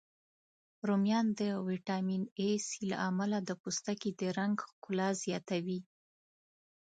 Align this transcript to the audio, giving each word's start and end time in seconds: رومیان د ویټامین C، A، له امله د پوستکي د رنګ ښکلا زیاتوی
رومیان 0.87 1.27
د 1.39 1.41
ویټامین 1.67 2.23
C، 2.65 2.69
A، 2.75 2.85
له 2.91 2.97
امله 3.09 3.37
د 3.43 3.49
پوستکي 3.61 4.11
د 4.19 4.21
رنګ 4.37 4.55
ښکلا 4.69 5.09
زیاتوی 5.23 5.79